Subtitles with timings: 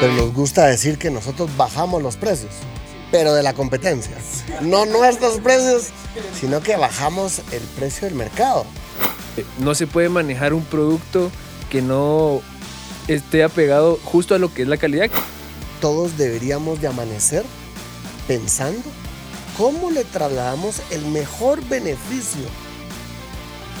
[0.00, 2.52] Pero nos gusta decir que nosotros bajamos los precios,
[3.10, 4.16] pero de la competencia.
[4.60, 5.88] No nuestros precios,
[6.38, 8.66] sino que bajamos el precio del mercado.
[9.58, 11.30] No se puede manejar un producto
[11.70, 12.42] que no
[13.08, 15.10] esté apegado justo a lo que es la calidad.
[15.80, 17.44] Todos deberíamos de amanecer
[18.28, 18.82] pensando
[19.56, 22.46] cómo le trasladamos el mejor beneficio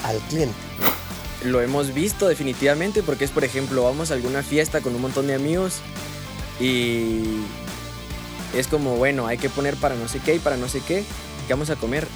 [0.04, 0.65] al cliente.
[1.46, 5.28] Lo hemos visto definitivamente porque es, por ejemplo, vamos a alguna fiesta con un montón
[5.28, 5.80] de amigos
[6.58, 7.22] y
[8.54, 11.04] es como, bueno, hay que poner para no sé qué y para no sé qué.
[11.46, 12.08] ¿Qué vamos a comer?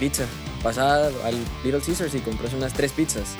[0.00, 0.24] Pizza.
[0.62, 3.36] Pasada al Little Caesars y compras unas tres pizzas.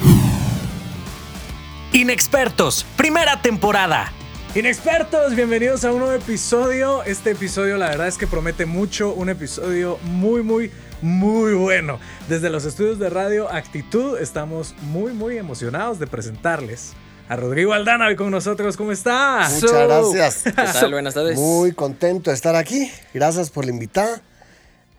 [1.92, 4.12] Inexpertos, primera temporada.
[4.54, 7.02] Inexpertos, bienvenidos a un nuevo episodio.
[7.04, 10.70] Este episodio la verdad es que promete mucho, un episodio muy, muy,
[11.00, 11.98] muy bueno.
[12.28, 16.92] Desde los estudios de radio Actitud estamos muy, muy emocionados de presentarles
[17.30, 18.76] a Rodrigo Aldana hoy con nosotros.
[18.76, 19.48] ¿Cómo está?
[19.50, 20.42] Muchas gracias.
[20.44, 20.92] ¿Qué tal?
[20.92, 21.38] Buenas tardes.
[21.38, 22.90] Muy contento de estar aquí.
[23.14, 24.20] Gracias por la invitada.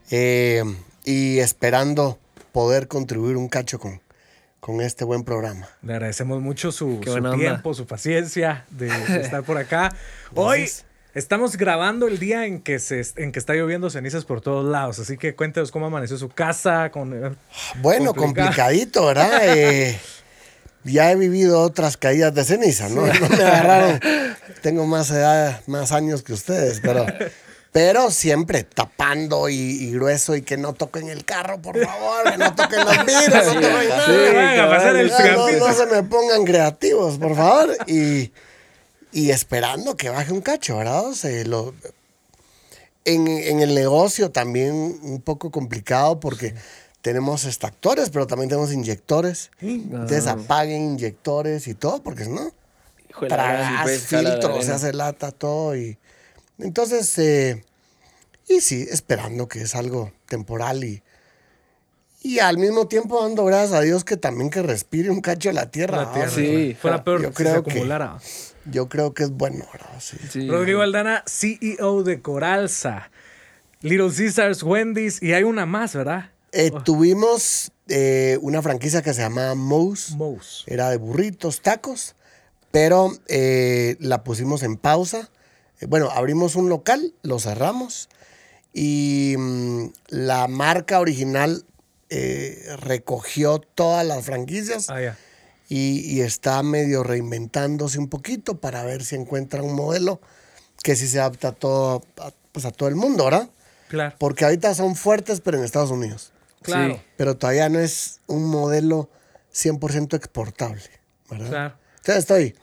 [0.10, 0.64] Eh,
[1.06, 2.18] y esperando
[2.54, 4.02] poder contribuir un cacho con,
[4.64, 5.68] con este buen programa.
[5.82, 7.02] Le agradecemos mucho su,
[7.36, 9.94] tiempo, su paciencia de, de estar por acá.
[10.36, 10.72] Hoy
[11.14, 15.00] estamos grabando el día en que, se, en que está lloviendo cenizas por todos lados,
[15.00, 16.92] así que cuéntenos cómo amaneció su casa.
[16.92, 17.36] Con, eh,
[17.82, 19.42] Bueno, complicadito, ¿verdad?
[19.54, 20.00] Eh,
[20.86, 23.06] ya he vivido otras caídas de ceniza, ¿no?
[23.06, 24.00] No me agarraron.
[24.62, 27.06] Tengo más edad, más años que ustedes, pero,
[27.74, 32.38] pero siempre tapando y, y grueso y que no toquen el carro, por favor, que
[32.38, 34.06] no toquen los vidrios, no toquen nada.
[34.06, 37.76] Sí, van a pasar el No, no, no se me pongan creativos, por favor.
[37.88, 38.32] Y,
[39.12, 41.06] y esperando que baje un cacho, ¿verdad?
[41.08, 41.74] O sea, lo-
[43.06, 46.56] en, en el negocio también un poco complicado porque
[47.02, 49.52] tenemos extractores, pero también tenemos inyectores.
[49.60, 52.52] Entonces apaguen inyectores y todo, porque si no,
[53.28, 55.76] tragas, sí, filtros, se hace lata, todo.
[55.76, 55.98] Y,
[56.64, 57.64] entonces, eh,
[58.48, 61.02] y sí, esperando que es algo temporal y,
[62.22, 65.54] y al mismo tiempo dando gracias a Dios que también que respire un cacho de
[65.54, 65.98] la tierra.
[66.06, 66.30] la tierra.
[66.32, 66.76] sí.
[66.82, 68.18] Fuera peor Yo si se creo que- acumulara.
[68.66, 69.90] Yo creo que es bueno, ¿verdad?
[70.00, 70.16] Sí.
[70.32, 70.50] Sí.
[70.50, 73.12] Rodrigo Aldana, CEO de Coralza,
[73.82, 76.32] Little Caesars, Wendy's y hay una más, ¿verdad?
[76.54, 80.12] Eh, Tuvimos eh, una franquicia que se llamaba Moe's.
[80.12, 80.64] Moe's.
[80.68, 82.16] Era de burritos, tacos,
[82.72, 85.30] pero eh, la pusimos en pausa.
[85.84, 88.10] Eh, bueno, abrimos un local, lo cerramos
[88.74, 91.66] y mm, la marca original
[92.10, 95.16] eh, recogió todas las franquicias Ah,
[95.68, 100.22] y, y está medio reinventándose un poquito para ver si encuentra un modelo
[100.84, 103.50] que sí se adapta a todo, a, pues a todo el mundo, ¿verdad?
[103.90, 104.16] Claro.
[104.20, 106.32] Porque ahorita son fuertes, pero en Estados Unidos.
[106.62, 106.96] Claro.
[106.96, 107.02] Sí.
[107.18, 109.10] Pero todavía no es un modelo
[109.54, 110.82] 100% exportable,
[111.30, 111.50] ¿verdad?
[111.50, 111.76] Claro.
[111.98, 112.56] Entonces estoy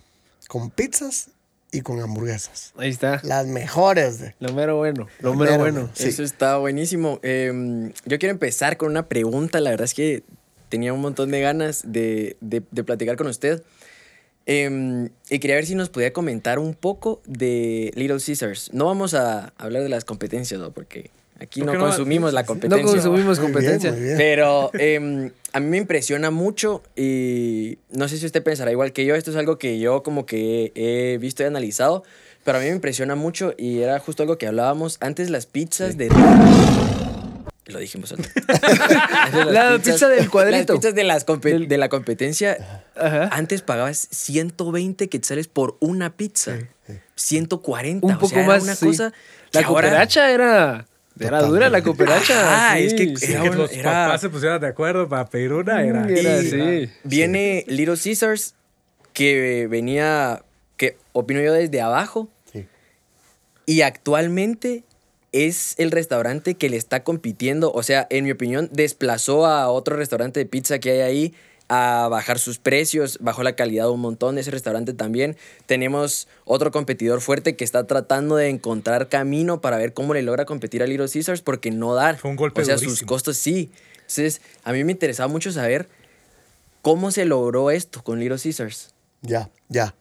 [0.49, 1.31] con pizzas
[1.73, 2.73] y con hamburguesas.
[2.77, 3.21] Ahí está.
[3.23, 4.35] Las mejores de...
[4.41, 5.07] Lo mero bueno.
[5.21, 5.81] Lo Lo mero mero bueno.
[5.83, 5.91] bueno.
[5.95, 6.09] Sí.
[6.09, 7.21] Eso está buenísimo.
[7.23, 9.61] Eh, yo quiero empezar con una pregunta.
[9.61, 10.23] La verdad es que
[10.69, 13.63] tenía un montón de ganas de, de- de platicar con usted.
[14.47, 18.71] Eh, y quería ver si nos podía comentar un poco de Little Caesars.
[18.73, 20.73] No vamos a hablar de las competencias, ¿no?
[20.73, 22.85] Porque aquí no consumimos la competencia.
[22.85, 23.93] No consumimos Muy bien, competencia.
[23.93, 24.17] muy bien.
[24.17, 29.05] Pero em, a mí me impresiona mucho y no sé si usted pensará igual que
[29.05, 32.03] yo, esto es algo que yo como que he visto y analizado,
[32.45, 35.97] pero a mí me impresiona mucho y era justo algo que hablábamos antes las pizzas
[35.97, 36.09] de...
[37.67, 38.33] Lo dijimos antes.
[39.53, 40.73] La pizza del cuadrito.
[40.73, 43.29] Las pizzas de, las compe- Del- de la competencia, Ajá.
[43.31, 46.59] antes pagabas 120 quetzales por una pizza.
[47.15, 48.05] 140.
[48.07, 48.63] Un o poco sea, era más.
[48.65, 48.87] una sí.
[48.87, 49.13] cosa
[49.53, 50.31] La ahora- cooperacha
[51.21, 51.39] era.
[51.39, 52.35] Era dura la cooperacha.
[52.73, 52.85] Ah, sí.
[52.87, 55.85] es que- Sí, Era que los era- papás se pusieran de acuerdo para pedir una.
[55.85, 56.91] Era, Mm, era así.
[57.05, 58.55] Viene Little Caesars,
[59.13, 60.43] que venía,
[60.77, 62.67] que opino yo desde abajo, Sí.
[63.67, 64.85] y actualmente
[65.33, 67.71] es el restaurante que le está compitiendo.
[67.73, 71.35] O sea, en mi opinión, desplazó a otro restaurante de pizza que hay ahí
[71.73, 75.37] a bajar sus precios, bajó la calidad un montón de ese restaurante también.
[75.67, 80.47] Tenemos otro competidor fuerte que está tratando de encontrar camino para ver cómo le logra
[80.47, 82.17] competir a Little Caesars porque no da.
[82.17, 83.71] Fue un golpe O sea, sus costos sí.
[84.01, 85.89] Entonces, a mí me interesaba mucho saber
[86.83, 88.91] cómo se logró esto con Little Caesars.
[89.23, 89.95] Ya, ya.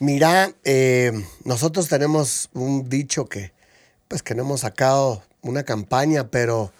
[0.00, 1.12] Mira, eh,
[1.44, 3.52] nosotros tenemos un dicho que,
[4.06, 6.72] pues que no hemos sacado una campaña, pero,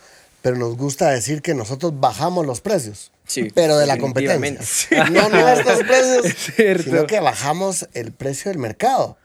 [0.43, 3.13] pero nos gusta decir que nosotros bajamos los precios.
[3.31, 4.39] Sí, pero de la competencia.
[4.39, 5.11] definitivamente.
[5.13, 6.83] No nuestros precios, Es cierto.
[6.85, 9.17] sino que bajamos el precio del mercado,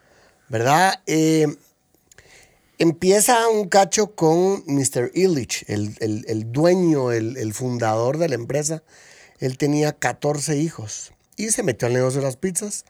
[0.50, 1.02] ¿verdad?
[1.08, 1.48] Eh,
[2.78, 5.12] empieza un cacho con Mr.
[5.14, 8.84] Illich, el, el- el dueño, el, el fundador de la empresa.
[9.40, 12.86] Él tenía 14 hijos y se metió al negocio de las pizzas.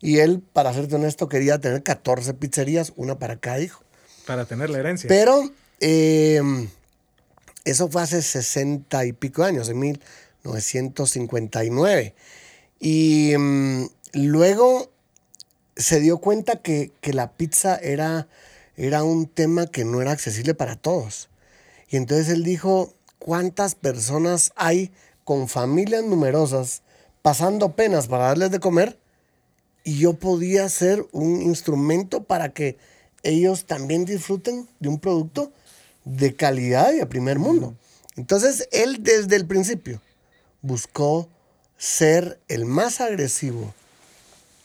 [0.00, 3.82] Y él, para serte honesto, quería tener 14 pizzerías, una para cada hijo.
[4.26, 5.08] Para tener la herencia.
[5.08, 5.50] Pero
[5.80, 6.40] eh,
[7.64, 9.78] eso fue hace 60 y pico años, en
[10.44, 12.14] 1959.
[12.78, 13.84] Y mm,
[14.14, 14.90] luego
[15.76, 18.28] se dio cuenta que, que la pizza era,
[18.76, 21.28] era un tema que no era accesible para todos.
[21.88, 24.92] Y entonces él dijo, ¿cuántas personas hay
[25.24, 26.82] con familias numerosas
[27.22, 28.98] pasando penas para darles de comer?
[29.84, 32.76] Y yo podía ser un instrumento para que
[33.22, 35.52] ellos también disfruten de un producto
[36.04, 37.74] de calidad y de primer mundo.
[38.16, 40.00] Entonces, él desde el principio
[40.62, 41.28] buscó
[41.76, 43.74] ser el más agresivo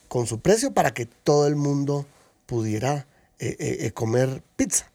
[0.08, 2.06] con su precio para que todo el mundo
[2.46, 3.08] pudiera
[3.40, 4.90] eh, eh, eh, comer pizza.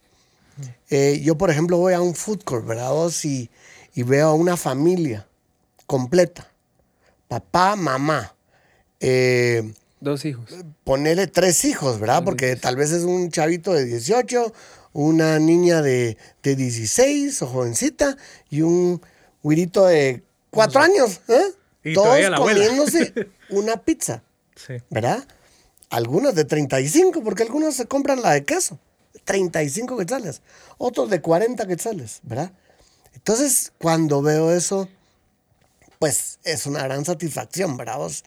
[0.90, 2.92] Eh, yo, por ejemplo, voy a un food court, ¿verdad?
[3.24, 3.48] Y,
[3.94, 5.26] y veo a una familia
[5.86, 6.46] completa.
[7.28, 8.34] Papá, mamá.
[9.00, 10.50] eh, Dos hijos.
[10.84, 12.24] ponerle tres hijos, ¿verdad?
[12.24, 14.52] Porque tal vez es un chavito de 18,
[14.94, 18.16] una niña de, de 16 o jovencita
[18.50, 19.00] y un
[19.42, 21.42] güirito de cuatro años, ¿eh?
[21.82, 23.12] Y Todos la comiéndose
[23.50, 24.22] una pizza,
[24.54, 24.74] Sí.
[24.90, 25.26] ¿verdad?
[25.88, 28.78] Algunos de 35, porque algunos se compran la de queso.
[29.24, 30.42] 35 quetzales.
[30.78, 32.52] Otros de 40 quetzales, ¿verdad?
[33.14, 34.88] Entonces, cuando veo eso,
[35.98, 37.96] pues es una gran satisfacción, ¿verdad?
[37.98, 38.24] Vos?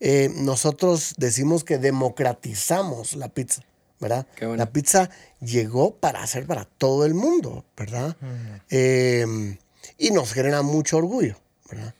[0.00, 3.62] Eh, nosotros decimos que democratizamos la pizza,
[4.00, 4.26] ¿verdad?
[4.36, 4.62] Qué bueno.
[4.62, 5.10] La pizza
[5.40, 8.16] llegó para ser para todo el mundo, ¿verdad?
[8.70, 9.56] Eh,
[9.96, 11.36] y nos genera mucho orgullo,
[11.70, 11.94] ¿verdad?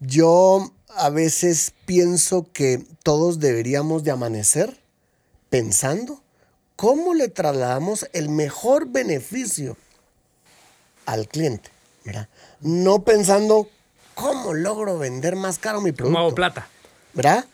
[0.00, 4.80] Yo a veces pienso que todos deberíamos de amanecer
[5.50, 6.22] pensando
[6.76, 9.76] cómo le trasladamos el mejor beneficio
[11.06, 11.70] al cliente,
[12.04, 12.28] ¿verdad?
[12.60, 13.68] No pensando
[14.14, 16.68] cómo logro vender más caro mi ¿Cómo hago producto, plata?
[17.12, 17.44] ¿verdad?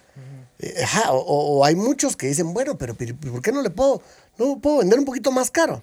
[0.58, 4.00] Eh, ajá, o, hay muchos que dicen, bueno, pero ¿por por qué no le puedo,
[4.38, 5.82] no puedo vender un poquito más caro?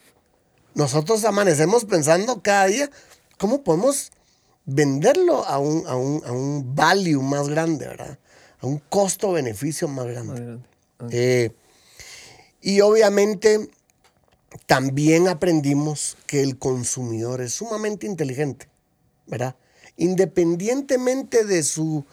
[0.74, 2.90] Nosotros amanecemos pensando cada día
[3.38, 4.12] cómo podemos
[4.66, 8.18] venderlo a un, a un, a un value más grande, ¿verdad?
[8.60, 10.60] A un costo-beneficio más grande.
[11.10, 11.52] Eh,
[12.62, 13.70] y obviamente
[14.66, 18.70] también aprendimos que el consumidor es sumamente inteligente,
[19.28, 19.56] ¿verdad?
[19.98, 22.06] Independientemente de su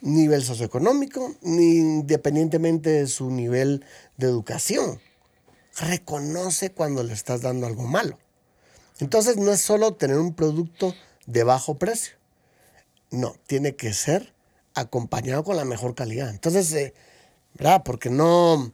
[0.00, 3.84] nivel socioeconómico, ni independientemente de su nivel
[4.16, 5.00] de educación,
[5.78, 8.18] reconoce cuando le estás dando algo malo.
[8.98, 10.94] Entonces no es solo tener un producto
[11.26, 12.14] de bajo precio,
[13.10, 14.32] no, tiene que ser
[14.74, 16.30] acompañado con la mejor calidad.
[16.30, 16.94] Entonces, eh,
[17.54, 17.82] ¿verdad?
[17.84, 18.72] Porque no,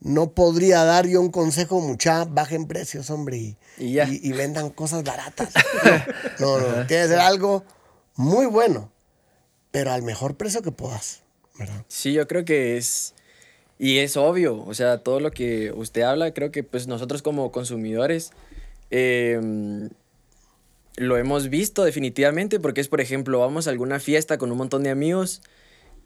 [0.00, 4.06] no podría dar yo un consejo, mucha, bajen precios, hombre, y, Y ya.
[4.08, 5.52] y- y vendan cosas baratas.
[6.38, 7.64] No, no, no, tiene que ser algo
[8.16, 8.90] muy bueno,
[9.70, 11.22] pero al mejor precio que puedas,
[11.58, 11.84] ¿verdad?
[11.88, 13.14] Sí, yo creo que es...
[13.78, 17.50] Y es obvio, o sea, todo lo que usted habla, creo que pues nosotros como
[17.50, 18.30] consumidores
[18.90, 19.40] eh,
[20.96, 24.82] lo hemos visto definitivamente, porque es, por ejemplo, vamos a alguna fiesta con un montón
[24.82, 25.42] de amigos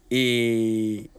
[0.09, 1.09] y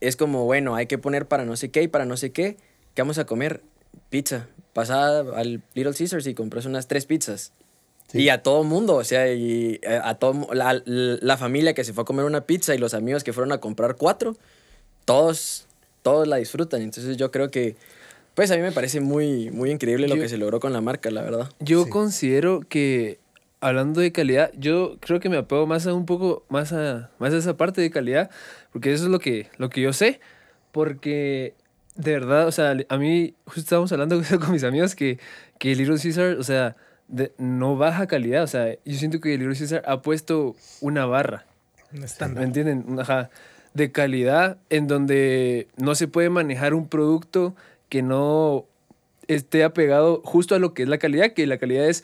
[0.00, 2.56] es como, bueno, hay que poner para no sé qué y para no sé qué,
[2.94, 3.62] ¿qué vamos a comer?
[4.10, 4.48] Pizza.
[4.72, 7.52] Pasada al Little Caesars y compras unas tres pizzas.
[8.08, 8.22] Sí.
[8.22, 11.92] Y a todo mundo, o sea, y eh, a todo, la, la familia que se
[11.92, 14.36] fue a comer una pizza y los amigos que fueron a comprar cuatro,
[15.04, 15.66] todos,
[16.02, 16.82] todos la disfrutan.
[16.82, 17.76] Entonces yo creo que,
[18.34, 21.10] pues a mí me parece muy, muy increíble lo que se logró con la marca,
[21.10, 21.48] la verdad.
[21.60, 21.90] Yo Sí.
[21.90, 23.18] considero que,
[23.60, 27.32] hablando de calidad, yo creo que me apego más a un poco, más a, más
[27.32, 28.30] a esa parte de calidad,
[28.72, 30.20] porque eso es lo que, lo que yo sé,
[30.72, 31.54] porque
[31.96, 35.18] de verdad, o sea, a mí, justo estábamos hablando con mis amigos que,
[35.58, 36.76] que Little Caesar, o sea,
[37.06, 41.46] de- no baja calidad, o sea, yo siento que Little Caesar ha puesto una barra.
[41.92, 42.42] Un ¿Me estándar.
[42.42, 42.98] entienden?
[42.98, 43.30] Ajá.
[43.74, 47.54] De calidad en donde no se puede manejar un producto
[47.94, 48.66] que no
[49.28, 52.02] esté apegado justo a lo que es la calidad, que la calidad es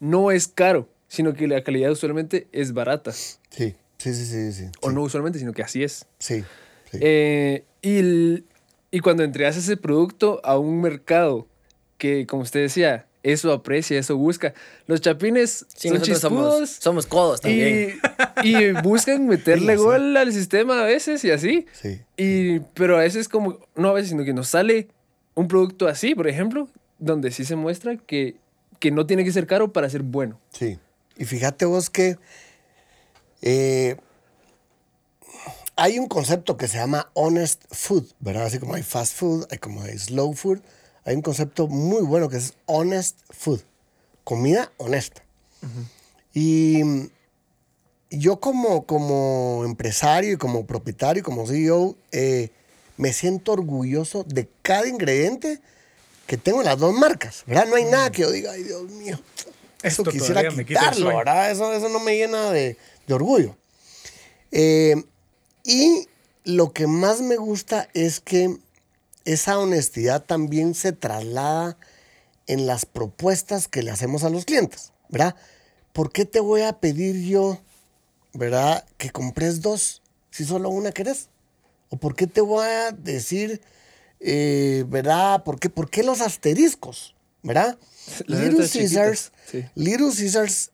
[0.00, 3.12] no es caro, sino que la calidad usualmente es barata.
[3.12, 4.64] Sí, sí, sí, sí, sí.
[4.80, 6.06] O sí, no usualmente, sino que así es.
[6.18, 6.42] Sí,
[6.90, 6.98] sí.
[7.00, 8.44] Eh, y, el-
[8.90, 11.46] y cuando entregas ese producto a un mercado
[11.98, 14.54] que, como usted decía, eso aprecia, eso busca.
[14.88, 18.00] Los chapines Sí, son nosotros somos, chispudos somos codos también.
[18.42, 19.84] y, y buscan meterle Sí, sí.
[19.84, 21.66] gol al sistema a veces y así.
[21.80, 22.00] sí.
[22.16, 24.88] Y, pero a veces como, no a veces, sino que nos sale
[25.34, 28.36] un producto así, por ejemplo, donde sí se muestra que,
[28.78, 30.38] que no tiene que ser caro para ser bueno.
[30.52, 30.78] Sí.
[31.16, 32.18] Y fíjate vos que
[33.42, 33.96] eh,
[35.76, 38.46] hay un concepto que se llama honest food, ¿verdad?
[38.46, 40.60] Así como hay fast food, hay como hay slow food.
[41.04, 43.60] Hay un concepto muy bueno que es honest food,
[44.22, 45.22] comida honesta.
[46.32, 46.82] Y
[48.10, 52.50] yo como, como empresario y como propietario y como CEO, eh,
[52.96, 55.60] me siento orgulloso de cada ingrediente
[56.26, 57.66] que tengo en las dos marcas, ¿verdad?
[57.66, 59.20] No hay nada que yo diga, ay Dios mío,
[59.82, 61.18] eso Esto quisiera quitarlo, sueño".
[61.18, 61.50] ¿verdad?
[61.50, 63.56] Eso, eso no me llena de, de orgullo.
[64.50, 65.02] Eh,
[65.64, 66.08] y
[66.44, 68.56] lo que más me gusta es que
[69.24, 71.76] esa honestidad también se traslada
[72.46, 75.36] en las propuestas que le hacemos a los clientes, ¿verdad?
[75.92, 77.60] ¿Por qué te voy a pedir yo,
[78.32, 78.84] ¿verdad?
[78.98, 81.28] Que compres dos si solo una querés.
[81.92, 83.60] ¿O por qué te voy a decir,
[84.18, 85.44] eh, ¿verdad?
[85.44, 87.14] ¿Por qué, ¿Por qué los asteriscos?
[87.42, 87.76] ¿Verdad?
[88.26, 89.66] Little Caesars, sí.
[89.74, 90.70] Little Caesars,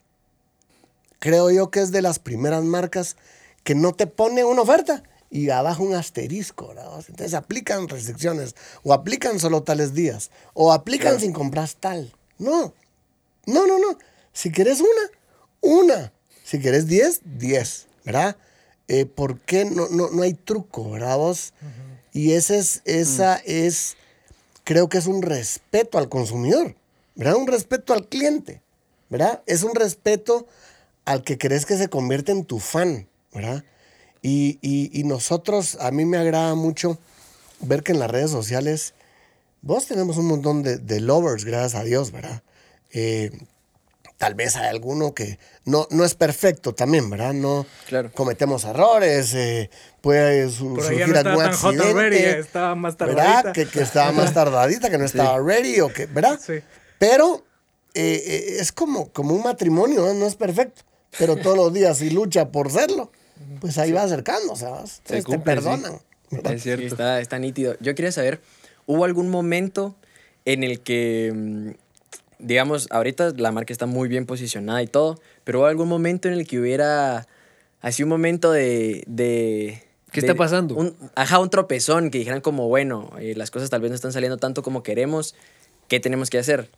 [1.18, 3.16] creo yo que es de las primeras marcas
[3.64, 7.04] que no te pone una oferta y abajo un asterisco, ¿verdad?
[7.08, 12.14] Entonces aplican restricciones, o aplican solo tales días, o aplican sin comprar tal.
[12.38, 12.72] No,
[13.44, 13.98] no, no, no.
[14.32, 16.12] Si quieres una, una.
[16.44, 18.36] Si quieres 10, 10, ¿verdad?
[18.88, 21.52] Eh, ¿Por qué no, no, no hay truco, ¿verdad vos?
[22.12, 23.96] Y ese es, esa es,
[24.64, 26.74] creo que es un respeto al consumidor,
[27.14, 27.36] ¿verdad?
[27.36, 28.62] Un respeto al cliente,
[29.10, 29.42] ¿verdad?
[29.46, 30.46] Es un respeto
[31.04, 33.62] al que crees que se convierte en tu fan, ¿verdad?
[34.22, 36.98] Y, y- y nosotros, a mí me agrada mucho
[37.60, 38.94] ver que en las redes sociales,
[39.62, 42.42] vos tenemos un montón de, de lovers, gracias a Dios, ¿verdad?
[42.90, 43.30] Eh,
[44.18, 47.32] tal vez hay alguno que no, no es perfecto también, ¿verdad?
[47.32, 48.10] No Claro.
[48.12, 49.70] cometemos errores, eh,
[50.00, 53.16] puede su- Por surgir no algún accidente, estaba más ¿verdad?
[53.42, 53.52] tardadita.
[53.52, 56.38] Que, que estaba más tardadita, que no estaba ready, o que, ¿verdad?
[56.44, 56.54] Sí.
[56.98, 57.44] Pero
[57.94, 60.14] eh, eh, es como, como un matrimonio, ¿no?
[60.14, 60.82] no es perfecto,
[61.18, 63.10] pero todos los días si lucha por serlo,
[63.60, 64.98] pues ahí va acercándose, ¿sabes?
[64.98, 66.00] Entonces te cumple, perdonan.
[66.30, 66.52] ¿verdad?
[66.54, 66.84] Es cierto.
[66.86, 67.76] Está, está nítido.
[67.80, 68.40] Yo quería saber,
[68.86, 69.94] ¿hubo algún momento
[70.44, 71.70] en el que, mm,
[72.38, 76.34] digamos, ahorita la marca está muy bien posicionada y todo, pero hubo algún momento en
[76.34, 77.26] el que hubiera
[77.80, 79.04] así un momento de...
[79.06, 80.74] de ¿Qué de- está pasando?
[80.74, 84.12] Un, ajá, un tropezón, que dijeran como, bueno, eh, las cosas tal vez no están
[84.12, 85.34] saliendo tanto como queremos,
[85.86, 86.70] ¿qué tenemos que hacer?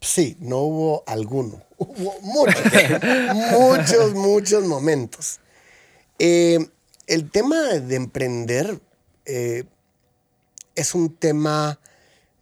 [0.00, 1.62] Sí, no hubo alguno.
[1.78, 2.62] Hubo muchos,
[3.60, 5.40] muchos, muchos momentos.
[6.18, 6.58] Eh,
[7.06, 8.80] el tema de emprender
[9.26, 9.64] eh,
[10.74, 11.78] es un tema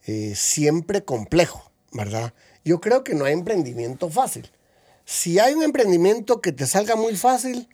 [0.06, 1.63] eh, siempre complejo,
[1.94, 2.34] ¿verdad?
[2.64, 4.50] Yo creo que no hay emprendimiento fácil.
[5.06, 7.68] Si hay un emprendimiento que te salga muy fácil,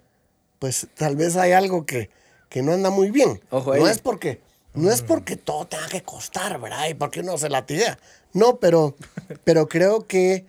[0.58, 2.10] pues tal vez hay algo que,
[2.48, 3.40] que no anda muy bien.
[3.50, 4.40] Ojo no es porque
[4.74, 6.88] no es porque todo tenga que costar, ¿verdad?
[6.88, 7.98] Y porque uno se latiguea.
[8.32, 8.94] No, pero,
[9.44, 10.46] pero creo que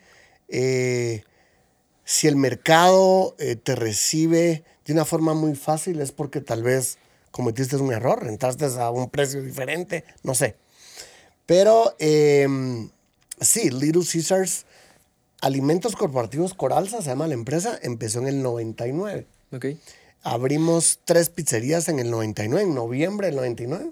[0.47, 1.23] eh,
[2.03, 6.97] si el mercado eh, te recibe de una forma muy fácil es porque tal vez
[7.31, 10.55] cometiste un error, entraste a un precio diferente, no sé.
[11.45, 12.47] Pero eh,
[13.41, 14.65] sí, Little Caesars,
[15.41, 19.27] Alimentos Corporativos Coralza, se llama la empresa, empezó en el 99.
[19.51, 19.65] ¿Ok?
[20.24, 23.91] Abrimos tres pizzerías en el 99, en noviembre del 99.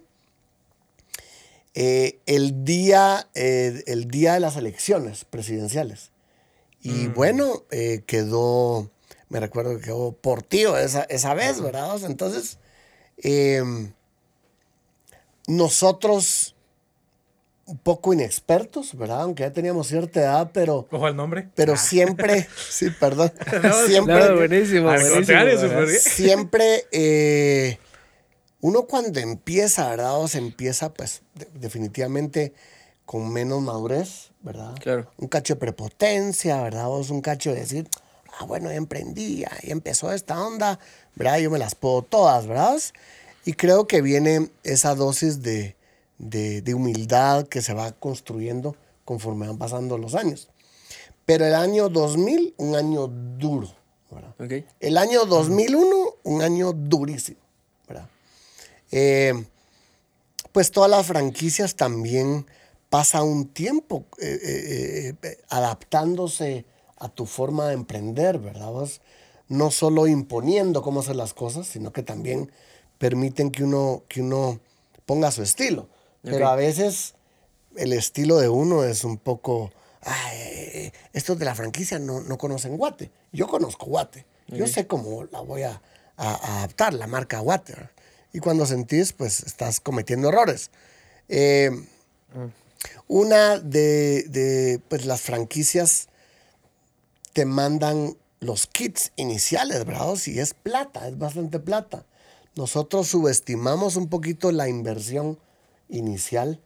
[1.74, 6.12] Eh, el, día, eh, el día de las elecciones presidenciales.
[6.82, 8.90] Y bueno, eh, quedó,
[9.28, 12.02] me recuerdo que quedó Portillo esa, esa vez, ¿verdad?
[12.06, 12.58] Entonces,
[13.18, 13.92] eh,
[15.48, 16.56] nosotros,
[17.70, 19.22] un poco inexpertos, ¿verdad?
[19.22, 21.50] Aunque ya teníamos cierta edad, pero, Ojo al nombre.
[21.56, 23.32] pero siempre, sí, perdón,
[23.88, 24.92] siempre, buenísimo,
[26.00, 27.78] siempre eh,
[28.62, 30.20] uno cuando empieza, ¿verdad?
[30.20, 32.54] O se empieza, pues, de- definitivamente
[33.06, 34.76] con menos madurez, ¿verdad?
[34.80, 35.12] Claro.
[35.18, 36.90] Un cacho de prepotencia, ¿verdad?
[36.90, 37.88] O es un cacho de decir,
[38.40, 40.80] ah, bueno, ya emprendí, ya empezó esta onda,
[41.16, 41.40] ¿verdad?
[41.40, 42.78] Yo me las puedo todas, ¿verdad?
[43.46, 45.76] Y creo que viene esa dosis de,
[46.20, 50.50] de, de humildad que se va construyendo conforme van pasando los años.
[51.26, 53.74] Pero el año 2000, un año duro.
[54.80, 57.40] El año 2001, un año durísimo,
[57.88, 58.08] ¿verdad?
[58.92, 59.34] Eh,
[60.52, 62.46] pues todas las franquicias también
[62.90, 66.66] pasa un tiempo eh, eh, eh, adaptándose
[66.98, 68.72] a tu forma de emprender, ¿verdad?
[68.72, 69.02] Vos
[69.48, 72.52] no solo imponiendo cómo hacer las cosas, sino que también
[72.98, 74.60] permiten que uno, que uno
[75.06, 75.88] ponga su estilo.
[76.24, 77.16] Pero a veces
[77.76, 79.72] el estilo de uno es un poco,
[80.02, 83.12] "Ay, estos de la franquicia no, no conocen Guate.
[83.32, 84.26] Yo conozco Guate.
[84.48, 85.82] Yo sé cómo la voy a,
[86.18, 87.76] a- a adaptar, la marca Guate.
[88.34, 90.72] Y cuando sentís, pues estás cometiendo errores.
[91.30, 91.70] Eh,
[93.08, 96.08] una de, de, pues, las franquicias
[97.34, 100.16] te mandan los kits iniciales, ¿verdad?
[100.16, 102.06] Si es plata, es bastante plata.
[102.56, 105.38] Nosotros subestimamos un poquito la inversión
[105.90, 106.62] inicial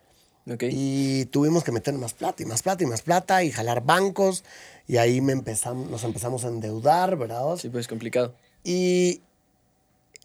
[0.51, 0.63] ¿Ok?
[0.69, 4.43] y tuvimos que meter más plata y más plata y más plata y jalar bancos
[4.87, 7.55] y ahí me empezamos, nos empezamos a endeudar, ¿verdad?
[7.57, 8.35] Sí, pues complicado.
[8.63, 9.21] Y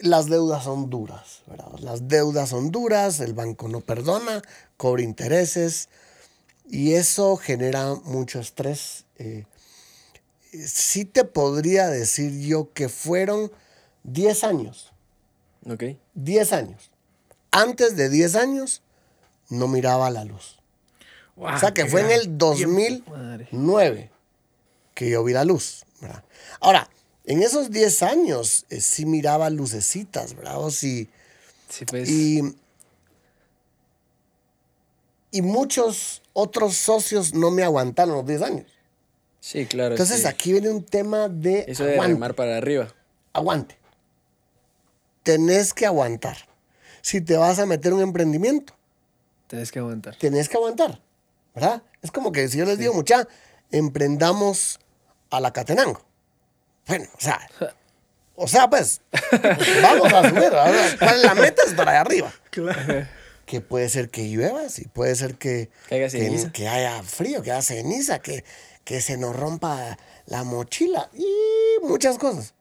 [0.01, 1.79] las deudas son duras, ¿verdad?
[1.81, 4.43] Las deudas son duras, el banco no perdona,
[4.77, 5.89] cobra intereses
[6.69, 9.05] y eso genera mucho estrés.
[9.19, 9.47] Eh,
[10.53, 13.53] sí te podría decir yo que fueron
[14.05, 14.93] 10 años,
[15.69, 15.85] Ok.
[16.15, 16.91] 10 años.
[17.51, 18.83] Antes de 10 años
[19.49, 20.59] no miraba la luz.
[21.37, 22.47] Wow, o sea que fue en el tiempo.
[22.47, 24.11] 2009
[24.95, 25.85] que yo vi la luz.
[26.01, 26.25] ¿verdad?
[26.61, 26.89] Ahora,
[27.25, 30.59] en esos 10 años eh, sí miraba lucecitas, ¿verdad?
[30.61, 31.09] O sí,
[31.69, 32.09] Sí, pues.
[32.09, 32.41] y,
[35.31, 38.67] y muchos otros socios no me aguantaron los 10 años.
[39.41, 39.95] Sí, claro.
[39.95, 40.27] Entonces sí.
[40.27, 42.15] aquí viene un tema de Eso de aguante.
[42.15, 42.93] remar para arriba.
[43.33, 43.77] aguante.
[45.23, 46.37] Tenés que aguantar.
[47.03, 48.75] Si te vas a meter un emprendimiento,
[49.49, 50.17] Tienes que aguantar.
[50.17, 51.01] tenés que aguantar.
[51.55, 51.83] ¿Verdad?
[52.03, 53.27] Es como que si yo les digo, mucha,
[53.73, 54.79] emprendamos
[55.31, 56.01] a la Catenango.
[56.87, 57.41] Bueno, o sea,
[58.37, 59.01] o sea, pues,
[59.83, 60.41] vamos a subir.
[60.41, 60.97] ¿verdad?
[60.99, 61.63] ¿Cuál es la meta?
[61.67, 62.33] Es para allá arriba.
[62.51, 63.07] Claro.
[63.47, 66.53] Que puede ser que llueva, sí, puede ser que, Que haya ceniza.
[66.53, 68.45] que haya frío, que haya ceniza, que,
[68.85, 72.53] que se nos rompa la mochila y muchas cosas.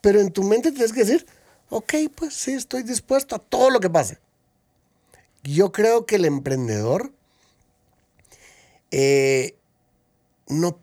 [0.00, 1.26] Pero en tu mente tienes que decir,
[1.68, 4.18] ok, pues sí, estoy dispuesto a todo lo que pase.
[5.42, 7.12] Yo creo que el emprendedor
[8.90, 9.56] eh,
[10.48, 10.78] no,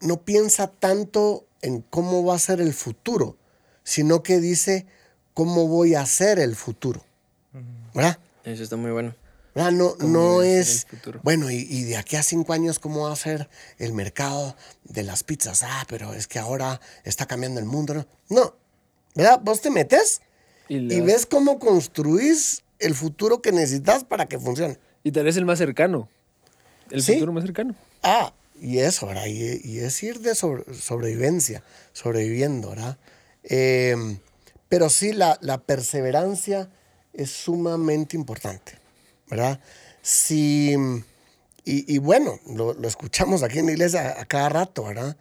[0.00, 3.36] no piensa tanto en cómo va a ser el futuro,
[3.82, 4.86] sino que dice
[5.32, 7.04] cómo voy a hacer el futuro.
[7.94, 8.18] ¿Verdad?
[8.44, 9.14] Eso está muy bueno.
[9.54, 9.70] ¿Verdad?
[9.70, 10.88] No, ¿Cómo no es,
[11.22, 15.04] bueno, y, y de aquí a cinco años, ¿cómo va a ser el mercado de
[15.04, 15.62] las pizzas?
[15.62, 17.94] Ah, pero es que ahora está cambiando el mundo.
[17.94, 18.64] No, no.
[19.14, 19.40] ¿verdad?
[19.42, 20.20] Vos te metes
[20.68, 24.78] Y, ves cómo construís el futuro que necesitas para que funcione.
[25.02, 26.08] y tal vez el más cercano.
[26.90, 27.14] El Sí.
[27.14, 27.74] futuro más cercano.
[28.02, 29.26] Ah, y eso, ¿verdad?
[29.26, 31.62] Y, y es ir de sobre- sobrevivencia,
[31.92, 32.96] sobreviviendo, ¿verdad?
[33.42, 33.96] Eh,
[34.68, 36.70] pero sí, la, la perseverancia
[37.12, 38.78] es sumamente importante,
[39.28, 39.60] ¿verdad?
[40.02, 40.74] Si,
[41.64, 45.16] y, y bueno, lo, lo escuchamos aquí en la iglesia a cada rato, ¿verdad?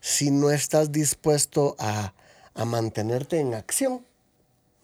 [0.00, 2.12] Si no estás dispuesto a,
[2.54, 4.04] a mantenerte en acción,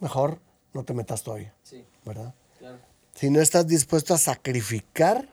[0.00, 0.40] mejor
[0.72, 1.53] no te metas todavía,
[2.04, 2.34] ¿verdad?
[2.58, 2.78] claro.
[3.14, 5.28] Si no estás dispuesto a sacrificar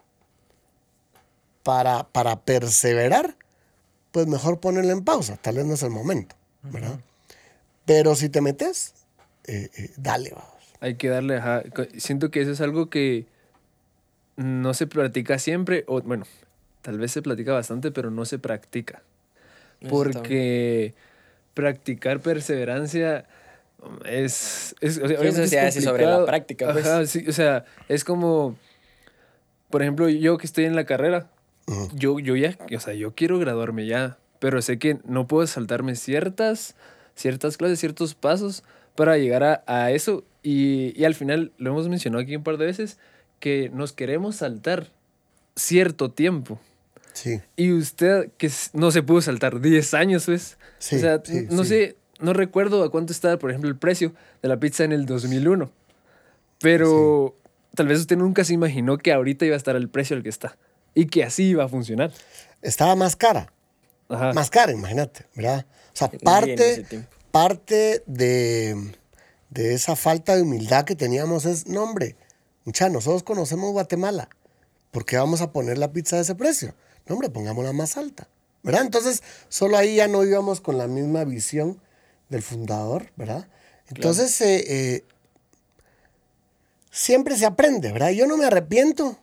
[1.64, 3.36] para, para perseverar,
[4.12, 5.38] pues mejor ponerlo en pausa.
[5.38, 7.00] Tal vez no es el momento, ¿verdad?
[7.86, 8.94] Pero si te metes,
[9.46, 10.50] eh, eh, dale, vamos.
[10.80, 11.64] Hay que darle, ajá.
[11.98, 13.26] Siento que eso es algo que
[14.36, 16.26] no se practica siempre, o bueno,
[16.82, 19.04] tal vez se platica bastante, pero no se practica.
[19.90, 20.94] Porque
[21.54, 23.26] practicar perseverancia
[24.06, 24.76] es...
[24.82, 26.26] es o sea, Sí, eso es se hace sobre la complicado.
[26.26, 26.86] práctica, pues.
[26.86, 28.58] Ajá, sí, o sea, es como,
[29.70, 31.30] por ejemplo, yo que estoy en la carrera,
[31.94, 35.96] yo, yo ya, o sea, yo quiero graduarme ya, pero sé que no puedo saltarme
[35.96, 36.76] ciertas,
[37.16, 38.64] ciertas clases, ciertos pasos
[38.96, 40.24] para llegar a, a eso.
[40.44, 42.98] Y, y al final, lo hemos mencionado aquí un par de veces,
[43.40, 44.88] que nos queremos saltar
[45.56, 46.60] cierto tiempo.
[47.14, 50.58] Sí, Y usted que no se pudo saltar 10 años, pues.
[50.80, 51.70] Sí, o sea, sí, no sí.
[51.70, 55.06] sé, no recuerdo a cuánto estaba, por ejemplo, el precio de la pizza en el
[55.06, 55.70] 2001.
[56.60, 57.36] Pero
[57.76, 60.30] tal vez usted nunca se imaginó que ahorita iba a estar el precio al que
[60.30, 60.58] está.
[60.94, 62.12] Y que así iba a funcionar.
[62.62, 63.52] estaba más cara.
[64.10, 64.34] Ajá.
[64.34, 65.66] Más cara, imagínate, ¿verdad?
[65.94, 66.86] O sea, parte,
[67.32, 68.94] parte de,
[69.50, 72.18] de esa falta de humildad que teníamos es, no, hombre,
[72.66, 74.30] mucha, nosotros conocemos Guatemala.
[74.92, 76.76] ¿Por qué vamos a poner la pizza de ese precio?
[77.08, 78.28] No, hombre, pongámosla más alta,
[78.64, 78.82] ¿verdad?
[78.82, 81.80] Entonces, solo ahí ya no íbamos con la misma visión
[82.32, 83.48] del fundador, ¿verdad?
[83.90, 85.04] Entonces, eh, eh,
[86.90, 88.10] siempre se aprende, ¿verdad?
[88.12, 89.18] Yo no me arrepiento.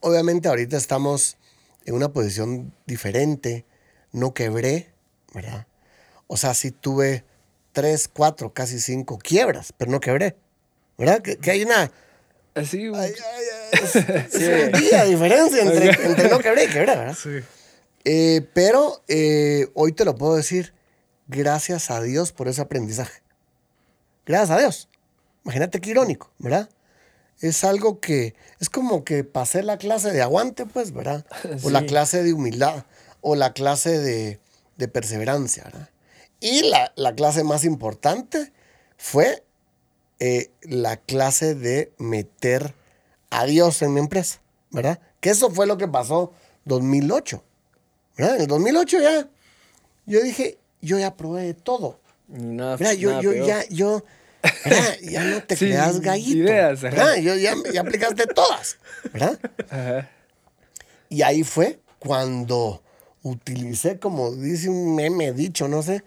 [0.00, 1.36] Obviamente ahorita estamos
[1.86, 3.64] en una posición diferente,
[4.12, 4.92] no quebré,
[5.32, 5.66] ¿verdad?
[6.26, 7.24] O sea, sí tuve
[7.72, 10.36] tres, cuatro, casi cinco quiebras, pero no quebré,
[10.98, 11.20] ¿verdad?
[11.22, 11.90] Que, que hay una...
[12.54, 12.86] Así.
[12.94, 13.12] hay-
[13.72, 17.16] es, es un día de diferencia entre, entre no quebré y quebré, ¿verdad?
[17.20, 17.30] Sí.
[18.04, 20.73] Eh, pero eh, hoy te lo puedo decir,
[21.28, 23.22] gracias a Dios por ese aprendizaje.
[24.26, 24.88] Gracias a Dios.
[25.44, 26.68] Imagínate qué irónico, ¿verdad?
[27.40, 31.26] Es algo que es como que pasé la clase de aguante, pues, ¿verdad?
[31.64, 32.84] O la clase de humildad,
[33.20, 34.40] o la clase de,
[34.76, 35.90] de perseverancia, ¿verdad?
[36.40, 38.52] Y la, la clase más importante
[38.96, 39.44] fue
[40.20, 42.74] eh, la clase de meter
[43.30, 45.00] a Dios en mi empresa, ¿verdad?
[45.20, 46.32] Que eso fue lo que pasó
[46.64, 47.42] 2008,
[48.16, 48.36] ¿verdad?
[48.36, 49.28] En el 2008 ya,
[50.06, 51.98] yo dije, yo ya probé de todo.
[52.28, 53.46] Nada- Mira, yo, nada yo peor.
[53.46, 54.04] ya, yo,
[55.02, 56.38] ya no te creas gallito.
[56.38, 56.80] ideas.
[57.22, 58.78] Yo ya, ya aplicaste todas,
[59.12, 59.38] ¿verdad?
[59.70, 60.10] Ajá.
[61.08, 62.82] Y ahí fue cuando
[63.22, 66.02] utilicé, como dice un meme dicho, no sé,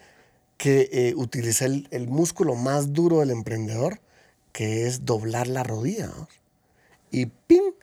[0.57, 3.99] que eh, utilicé el, el músculo más duro del emprendedor,
[4.51, 6.07] que es doblar la rodilla.
[6.07, 6.27] ¿no?
[7.11, 7.73] Y ¡ping!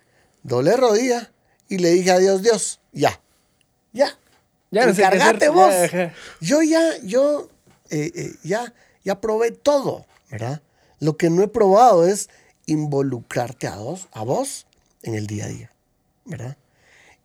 [0.43, 1.33] Doblé rodilla
[1.69, 3.21] y le dije a Dios, Dios, ya,
[3.93, 4.19] ya.
[4.75, 5.73] Ya no sé ya, vos.
[6.41, 7.49] Yo ya, yo
[7.91, 10.63] eh, eh, ya, ya probé todo, ¿verdad?
[10.99, 12.29] Lo que no he probado es
[12.67, 14.67] involucrarte a vos, a vos
[15.03, 15.73] en el día a día,
[16.25, 16.57] ¿verdad?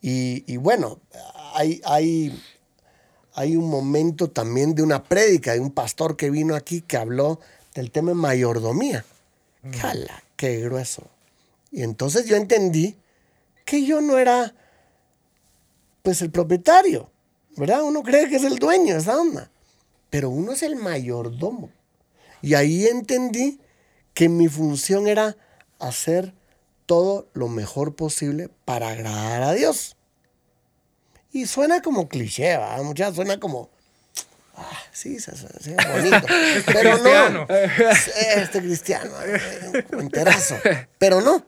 [0.01, 0.99] Y, y bueno,
[1.55, 2.39] hay, hay,
[3.33, 7.39] hay un momento también de una prédica de un pastor que vino aquí que habló
[7.73, 9.05] del tema de mayordomía.
[9.81, 10.23] ¡Cala!
[10.35, 11.09] ¡Qué grueso!
[11.71, 12.95] Y entonces yo entendí
[13.65, 14.53] que yo no era,
[16.01, 17.11] pues, el propietario,
[17.59, 17.83] ¿verdad?
[17.83, 19.51] Uno cree que es el dueño de esa onda,
[20.09, 21.69] pero uno es el mayordomo.
[22.41, 23.59] Y ahí entendí
[24.13, 25.35] que mi función era
[25.77, 26.33] hacer
[26.85, 29.95] todo lo mejor posible para agradar a Dios.
[31.31, 32.81] Y suena como cliché, ¿verdad?
[32.81, 33.69] Muchas suena como,
[34.55, 36.25] ah, sí, se, se- bonito.
[36.65, 37.45] pero cristiano.
[37.47, 37.55] no,
[38.41, 39.11] este cristiano,
[39.99, 40.55] enterazo.
[40.97, 41.45] Pero no,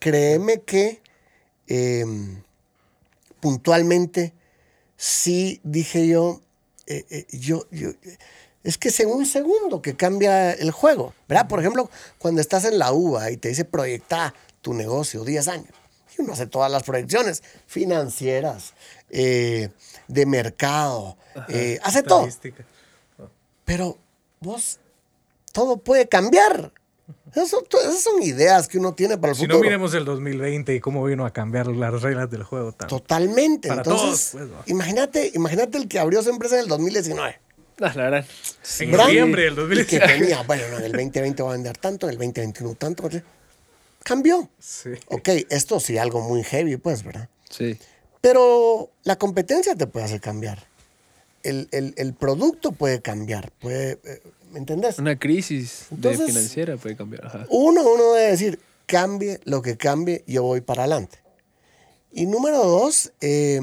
[0.00, 1.00] créeme que
[1.68, 2.04] eh,
[3.40, 4.32] puntualmente
[5.04, 6.40] sí dije yo,
[6.86, 7.90] eh, eh, yo, yo,
[8.62, 11.46] es que es en un segundo que cambia el juego, ¿verdad?
[11.46, 15.74] Por ejemplo, cuando estás en la UBA y te dice proyecta tu negocio 10 años,
[16.16, 18.72] y uno hace todas las proyecciones financieras,
[19.10, 19.68] eh,
[20.08, 22.26] de mercado, eh, hace todo.
[23.66, 23.98] Pero
[24.40, 24.78] vos,
[25.52, 26.72] todo puede cambiar.
[27.34, 29.58] Eso, esas son ideas que uno tiene para el Si futuro.
[29.58, 32.72] no, miremos el 2020 y cómo vino a cambiar las reglas del juego.
[32.72, 33.68] tan- Totalmente.
[33.68, 37.40] Para Entonces, todos, pues, imagínate, imagínate el que abrió su empresa en el 2019.
[37.80, 38.26] Ah, la verdad.
[38.78, 39.06] En ¿verdad?
[39.06, 40.12] noviembre del Y que 2019.
[40.18, 43.08] tenía, bueno, no, en el 2020 va a vender tanto, en el 2021 tanto.
[44.04, 44.48] Cambió.
[44.60, 44.90] Sí.
[45.08, 47.28] Ok, esto sí, algo muy heavy, pues, ¿verdad?
[47.50, 47.76] Sí.
[48.20, 50.66] Pero la competencia te puede hacer cambiar.
[51.42, 53.50] El, el- el producto puede cambiar.
[53.60, 54.22] Puede, eh,
[54.54, 55.00] ¿Me entendés?
[55.00, 57.26] Una crisis de financiera puede cambiar.
[57.26, 57.44] Ajá.
[57.50, 61.18] Uno, uno debe decir, cambie lo que cambie, yo voy para adelante.
[62.12, 63.60] Y número dos, eh,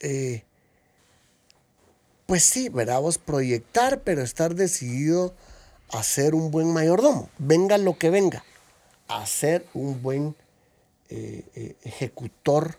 [0.00, 0.44] eh,
[2.24, 3.02] pues sí, ¿verdad?
[3.02, 5.34] Vos proyectar, pero estar decidido
[5.90, 7.28] a ser un buen mayordomo.
[7.36, 8.42] Venga lo que venga.
[9.08, 10.34] A ser un buen
[11.10, 12.78] eh, eh, ejecutor.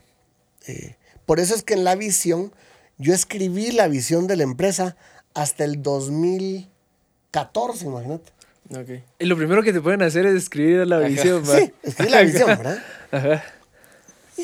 [1.27, 2.51] Por eso es que en la visión,
[2.97, 4.97] yo escribí la visión de la empresa
[5.35, 5.83] hasta el
[7.31, 8.31] 2014, imagínate.
[8.73, 9.03] Ok.
[9.19, 11.57] Y lo primero que te pueden hacer es escribir la visión, va.
[11.57, 12.83] Sí, escribí la visión, ¿verdad?
[13.11, 13.43] Ajá.
[14.37, 14.43] Y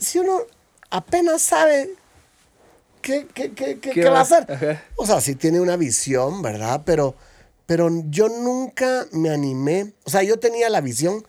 [0.00, 0.40] si, uno
[0.90, 1.90] apenas sabe
[3.02, 4.50] qué, qué, qué, qué- ¿Qué va a hacer.
[4.50, 4.82] Ajá.
[4.96, 6.82] O sea, sí tiene una visión, ¿verdad?
[6.84, 7.14] Pero,
[7.66, 9.92] pero yo nunca me animé.
[10.04, 11.24] O sea, yo tenía la visión,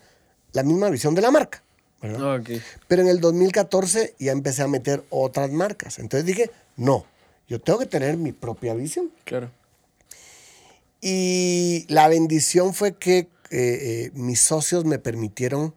[0.52, 1.62] la misma visión de la marca,
[2.00, 2.36] ¿verdad?
[2.40, 2.50] Ok.
[2.86, 5.98] Pero en el 2014 ya empecé a meter otras marcas.
[5.98, 7.04] Entonces dije, no,
[7.48, 9.10] yo tengo que tener mi propia visión.
[9.24, 9.50] Claro.
[11.00, 15.74] Y la bendición fue que eh, eh, mis socios me permitieron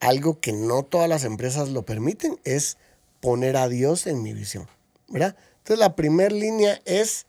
[0.00, 2.76] algo que no todas las empresas lo permiten, es
[3.20, 4.68] poner a Dios en mi visión.
[5.08, 5.36] ¿verdad?
[5.58, 7.26] Entonces la primera línea es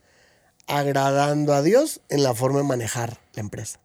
[0.66, 3.80] agradando a Dios en la forma de manejar la empresa.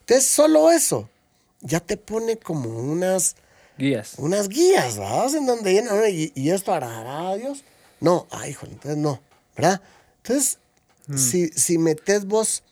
[0.00, 1.08] Entonces solo eso
[1.60, 3.36] ya te pone como unas,
[3.78, 4.14] Guías.
[4.18, 5.34] unas guías, ¿verdad?
[5.34, 5.72] En donde
[6.10, 7.64] y, y esto agradará a Dios.
[8.00, 9.20] No, ay, hijo, entonces no,
[9.56, 9.80] ¿verdad?
[10.18, 10.58] Entonces,
[11.16, 12.62] si, si metes vos,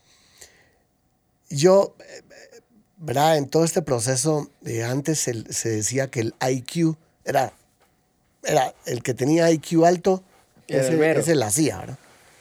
[1.50, 2.60] yo, eh,
[2.96, 3.36] ¿verdad?
[3.36, 7.52] En todo este proceso, de antes se, se decía que el IQ era,
[8.42, 10.22] era el que tenía IQ alto,
[10.68, 11.98] ese, ese la hacía, ¿verdad?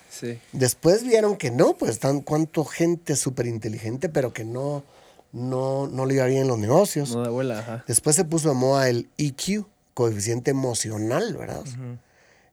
[0.10, 0.40] Sí.
[0.52, 4.84] Después vieron que no, pues tan cuánto gente súper inteligente, pero que no,
[5.32, 7.16] no, no le iba bien en los negocios.
[7.16, 7.84] No abuela, ajá.
[7.88, 11.64] Después se puso de moda el EQ, coeficiente emocional, ¿verdad?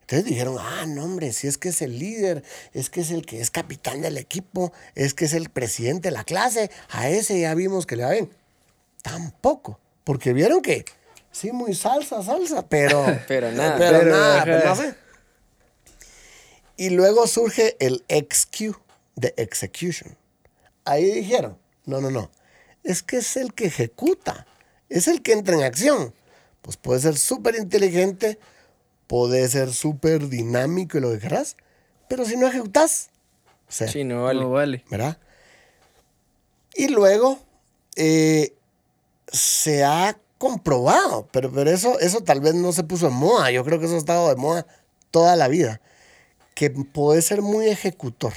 [0.08, 2.42] Entonces dijeron, ah, no, hombre, si es que es el líder,
[2.72, 6.12] es que es el que es capitán del equipo, es que es el presidente de
[6.12, 8.30] la clase, a ese ya vimos que le va bien.
[9.02, 10.86] Tampoco, porque vieron que
[11.30, 13.76] sí, muy salsa, salsa, pero, Pero nada.
[13.76, 14.94] pero, Pero, nada, pero no sé.
[16.78, 18.78] Y luego surge el XQ
[19.14, 20.16] de execution.
[20.86, 22.30] Ahí dijeron, no, no, no,
[22.82, 24.46] es que es el que ejecuta,
[24.88, 26.14] es el que entra en acción.
[26.62, 28.38] Pues puede ser súper inteligente,
[29.08, 31.56] puede ser súper dinámico y lo que querás,
[32.08, 33.10] pero si no ejecutas,
[33.68, 34.40] o sea, Sí, no vale.
[34.40, 34.84] No vale.
[34.90, 35.18] ¿verdad?
[36.74, 37.40] Y luego
[37.96, 38.54] eh,
[39.32, 43.64] se ha comprobado, pero, pero eso, eso tal vez no se puso de moda, yo
[43.64, 44.66] creo que eso ha estado de moda
[45.10, 45.80] toda la vida,
[46.54, 48.34] que puedes ser muy ejecutor,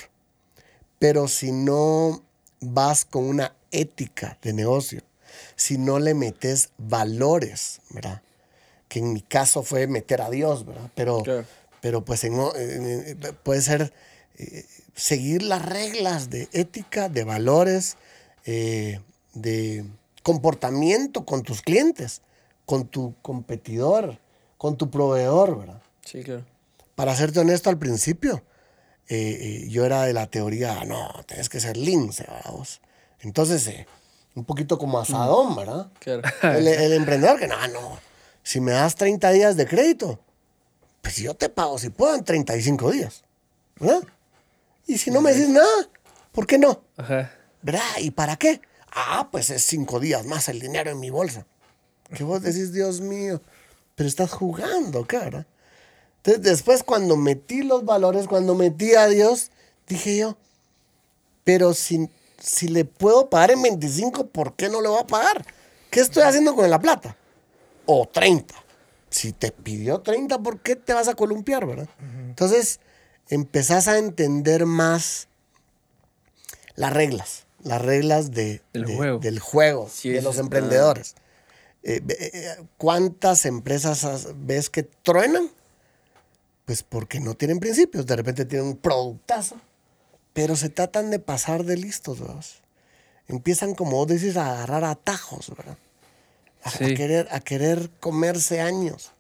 [0.98, 2.24] pero si no
[2.62, 5.02] vas con una ética de negocio,
[5.56, 8.22] si no le metes valores, ¿verdad?
[8.92, 10.92] Que en mi caso fue meter a Dios, ¿verdad?
[10.96, 11.46] Pero, Claro.
[11.80, 13.94] pero pues en en- en- puede ser
[14.38, 17.96] eh, seguir las reglas de ética, de valores,
[18.46, 19.00] eh,
[19.34, 19.86] de
[20.24, 22.22] comportamiento con tus clientes,
[22.66, 24.18] con tu competidor,
[24.58, 25.82] con tu proveedor, ¿verdad?
[26.04, 26.44] Sí, claro.
[26.96, 28.44] Para serte honesto, al principio,
[29.08, 32.52] eh, eh, yo era de la teoría, no, tienes que ser lince, ¿verdad?
[32.52, 32.82] vos?
[33.22, 33.88] Entonces, eh,
[34.36, 35.92] un poquito como asadón, ¿verdad?
[36.00, 36.24] Claro.
[36.58, 38.00] El, el emprendedor que, no, no,
[38.44, 40.20] si me das 30 días de crédito,
[41.02, 43.24] pues yo te pago, si puedo, en 35 días,
[43.80, 44.04] ¿verdad?
[44.88, 45.90] Y si no me dices nada,
[46.32, 46.84] ¿por qué no?
[46.98, 47.32] Ajá.
[47.62, 47.82] ¿Verdad?
[48.00, 48.62] ¿Y para qué?
[48.92, 51.46] Ah, pues es cinco días más el dinero en mi bolsa.
[52.14, 53.42] Que vos decís, Dios mío,
[53.96, 55.46] pero estás jugando, ¿qué, verdad?
[56.18, 59.52] Entonces, después cuando metí los valores, cuando metí a Dios,
[59.88, 60.38] dije yo,
[61.44, 65.46] pero si, si le puedo pagar en 25, ¿por qué no le voy a pagar?
[65.90, 67.18] ¿Qué estoy haciendo con la plata?
[67.94, 68.56] O 30.
[69.10, 71.90] Si te pidió 30, ¿por qué te vas a columpiar, verdad?
[72.00, 72.80] Entonces,
[73.28, 75.28] empezás a entender más
[76.76, 79.20] las reglas, las reglas de, Del de- juego.
[79.20, 81.16] del juego, Sí, de los emprendedores.
[81.84, 85.50] Eh, ve- eh, ¿Cuántas empresas ves que truenan?
[86.64, 88.06] Pues porque no tienen principios.
[88.06, 89.58] De repente tienen un productazo,
[90.32, 92.46] pero se tratan de pasar de listos, ¿verdad?
[93.28, 95.78] Empiezan, como vos dices, a agarrar atajos, ¿verdad?
[96.64, 99.12] A, querer, a querer comerse años,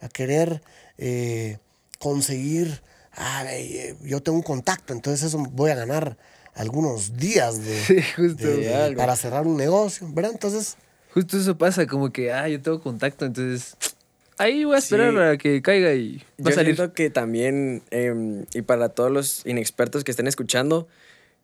[0.00, 0.62] a querer
[0.98, 1.58] eh,
[1.98, 2.82] conseguir,
[3.12, 6.16] ah, eh, yo tengo un contacto, entonces eso voy a ganar
[6.54, 8.48] algunos días de, Sí, justo.
[8.48, 10.32] de- para cerrar un negocio, ¿verdad?
[10.32, 10.76] Entonces,
[11.14, 13.76] Justo eso pasa, como que, ah, yo tengo contacto, entonces
[14.36, 15.18] ahí voy a esperar Sí.
[15.18, 16.76] a que caiga y va Yo a salir.
[16.76, 20.86] siento que también, em, y para todos los inexpertos que estén escuchando,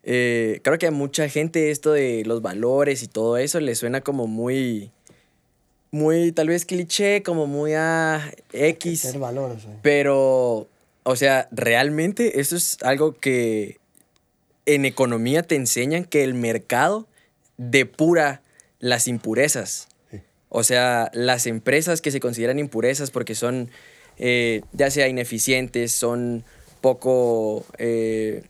[0.03, 4.03] eh, creo que a mucha gente esto de los valores y todo eso le suena
[4.03, 4.91] como muy,
[5.95, 9.05] muy tal vez cliché, como muy a X.
[9.65, 9.79] güey.
[9.81, 10.69] Pero,
[11.05, 13.79] o sea, realmente eso es algo que
[14.67, 17.07] en economía te enseñan que el mercado
[17.59, 18.43] depura
[18.81, 19.89] las impurezas.
[20.11, 20.21] Sí.
[20.49, 23.71] O sea, las empresas que se consideran impurezas porque son
[24.19, 26.45] eh, ya sea ineficientes, son
[26.81, 28.43] poco eh,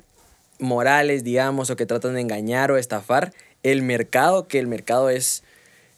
[0.59, 5.43] morales, digamos, o que tratan de engañar o estafar, el mercado, que el mercado es,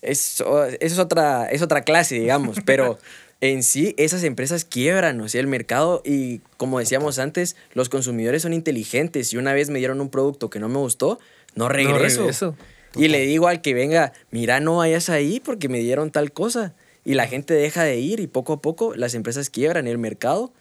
[0.03, 0.43] es,
[0.81, 2.99] es otra, es otra clase, digamos, pero
[3.41, 8.43] en sí esas empresas quiebran, o sea, el mercado y como decíamos antes, los consumidores
[8.43, 11.19] son inteligentes y una vez me dieron un producto que no me gustó,
[11.55, 12.21] no regreso.
[12.21, 12.57] regreso.
[12.95, 16.75] Y le digo al que venga, mira, no vayas ahí porque me dieron tal cosa.
[17.05, 19.87] Y la gente deja de ir y poco a poco las empresas quiebran.
[19.87, 20.53] El mercado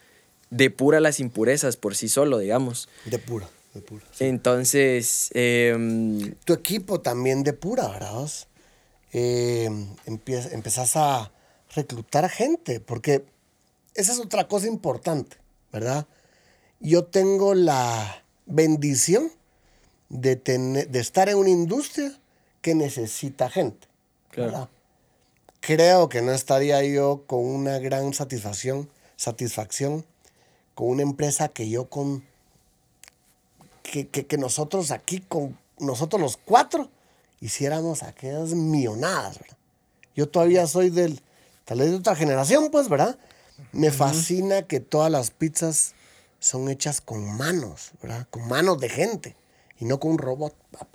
[0.49, 2.89] depura las impurezas por sí solo, digamos.
[3.05, 4.03] De pura, de pura.
[4.11, 4.25] sí.
[4.25, 8.29] Entonces, em, Tu equipo también de pura, ¿verdad?
[9.17, 9.69] Eh,
[10.05, 11.31] empezás a
[11.73, 13.25] reclutar gente, porque
[13.93, 15.37] esa es otra cosa importante,
[15.71, 16.05] ¿verdad?
[16.81, 19.31] Yo tengo la bendición
[20.09, 22.11] de, tener, de estar en una industria
[22.61, 23.87] que necesita gente.
[24.31, 24.51] Claro.
[24.51, 24.69] ¿verdad?
[25.61, 30.05] Creo que no estaría yo con una gran satisfacción, satisfacción
[30.73, 32.25] con una empresa que yo con
[33.81, 36.89] que, que- que nosotros aquí con nosotros los cuatro
[37.45, 39.57] hiciéramos aquellas millonadas, ¿verdad?
[40.15, 41.21] Yo todavía soy del
[41.65, 43.17] tal vez de otra generación, pues, ¿verdad?
[43.71, 45.93] Me fascina que todas las pizzas
[46.39, 48.27] son hechas con manos, ¿verdad?
[48.29, 49.35] Con manos de gente
[49.79, 50.55] y no con un robot.
[50.71, 50.85] Pa,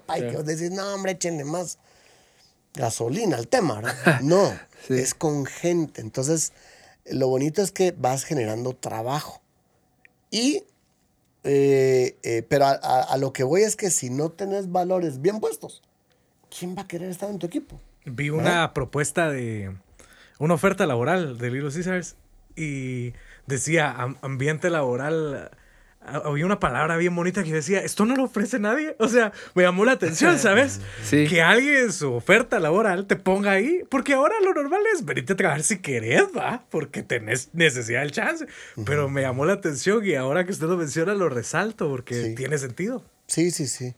[0.00, 0.38] pa, y que Claro.
[0.38, 1.78] vos decís, no, hombre, échenle más
[2.74, 4.20] gasolina al tema, ¿verdad?
[4.22, 4.94] No, Sí.
[4.94, 6.00] es con gente.
[6.00, 6.52] Entonces,
[7.06, 9.40] lo bonito es que vas generando trabajo.
[10.30, 10.64] Y,
[11.44, 15.20] eh, eh, pero a, a- a lo que voy es que si no tenés valores
[15.20, 15.82] bien puestos,
[16.58, 17.80] ¿quién va a querer estar en tu equipo?
[18.04, 19.72] Vi una propuesta de
[20.38, 22.16] una oferta laboral de Little Caesars
[22.54, 23.12] y
[23.46, 25.50] decía am- ambiente laboral.
[26.08, 28.94] Había una palabra bien bonita que decía, esto no lo ofrece nadie.
[29.00, 30.80] O sea, me llamó la atención, ¿sabes?
[31.02, 31.26] Sí.
[31.26, 35.32] Que alguien en su oferta laboral te ponga ahí, porque ahora lo normal es venirte
[35.32, 38.46] a trabajar si querés, va, porque tenés necesidad del chance.
[38.84, 42.34] Pero me llamó la atención y ahora que usted lo menciona lo resalto porque Sí.
[42.36, 43.02] tiene sentido.
[43.26, 43.92] Sí, sí, sí.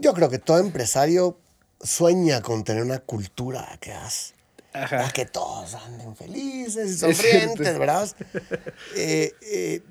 [0.00, 1.36] Yo creo que todo empresario
[1.82, 4.32] sueña con tener una cultura que has
[4.72, 4.96] Ajá.
[4.98, 7.78] para que todos anden felices y Es sonrientes.
[7.78, 8.08] ¿verdad?
[8.96, 9.82] Eh, eh,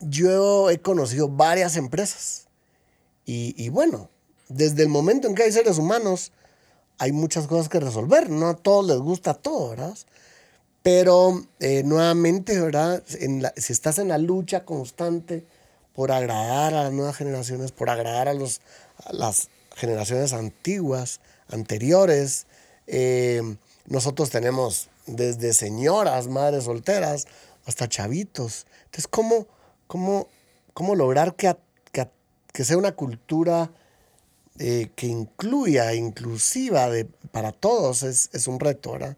[0.00, 2.48] yo he conocido varias empresas
[3.24, 4.10] y, y bueno,
[4.48, 6.32] desde el momento en que hay seres humanos,
[6.98, 8.30] hay muchas cosas que resolver.
[8.30, 9.96] No a todos les gusta todo, ¿verdad?
[10.82, 13.02] Pero eh, nuevamente, ¿verdad?
[13.20, 15.46] En la- si estás en la lucha constante
[15.96, 18.60] por agradar a las nuevas generaciones, por agradar a, los,
[19.10, 22.46] las generaciones antiguas, anteriores,
[22.86, 23.56] eh,
[23.86, 27.26] nosotros tenemos desde señoras, madres solteras,
[27.64, 28.66] hasta chavitos.
[28.84, 29.46] Entonces, ¿cómo,
[29.86, 30.28] cómo,
[30.74, 31.56] cómo lograr que,
[31.92, 32.06] que,
[32.52, 33.70] que sea una cultura
[34.58, 38.02] eh, que incluya, inclusiva de, para todos?
[38.02, 39.16] Es, es un reto, ¿verdad?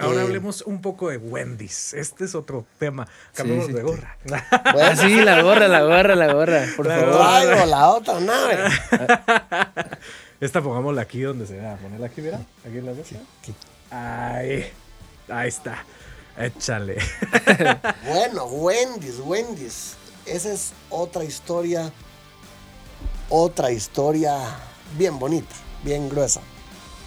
[0.00, 1.94] Ahora Eh, hablemos un poco de Wendy's.
[1.94, 3.06] Este es otro tema.
[3.34, 3.72] Cambiamos sí.
[3.72, 4.16] de gorra.
[4.50, 7.12] Ah, bueno, sí, la gorra, la gorra, la gorra, por La favor.
[7.14, 7.40] gorra.
[7.42, 8.58] traigo la otra nave.
[10.40, 11.76] Esta pongámosla aquí donde se vea.
[11.76, 12.40] Ponerla aquí, mira.
[12.66, 13.16] Aquí en la mesa.
[13.90, 14.70] Ahí.
[15.28, 15.84] Ahí está.
[16.38, 16.96] Échale.
[18.06, 19.94] Bueno, Wendy's, Wendy's.
[20.26, 21.90] Esa es otra historia,
[23.28, 24.36] otra historia
[24.96, 26.40] bien bonita, bien gruesa.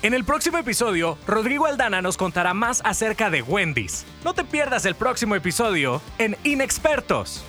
[0.04, 4.06] En el próximo episodio, Rodrigo Aldana nos contará más acerca de Wendy's.
[4.26, 7.42] No te pierdas el próximo episodio en Inexpertos.